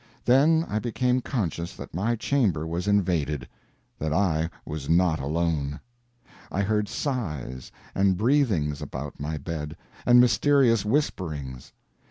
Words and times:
Then 0.25 0.65
I 0.67 0.79
became 0.79 1.21
conscious 1.21 1.75
that 1.75 1.93
my 1.93 2.15
chamber 2.15 2.65
was 2.65 2.87
invaded 2.87 3.47
that 3.99 4.11
I 4.11 4.49
was 4.65 4.89
not 4.89 5.19
alone. 5.19 5.79
I 6.51 6.63
heard 6.63 6.89
sighs 6.89 7.71
and 7.93 8.17
breathings 8.17 8.81
about 8.81 9.19
my 9.19 9.37
bed, 9.37 9.77
and 10.03 10.19
mysterious 10.19 10.83
whisperings. 10.83 11.71